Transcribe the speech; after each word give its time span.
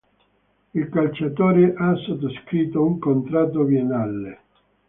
Il 0.73 0.89
calciatore 0.89 1.75
ha 1.77 1.93
sottoscritto 1.93 2.83
un 2.83 2.97
contratto 2.97 3.63
biennale. 3.65 4.41